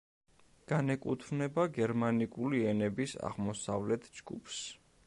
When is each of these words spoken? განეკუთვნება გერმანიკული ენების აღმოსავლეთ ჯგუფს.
განეკუთვნება 0.71 1.65
გერმანიკული 1.75 2.63
ენების 2.73 3.15
აღმოსავლეთ 3.31 4.11
ჯგუფს. 4.23 4.61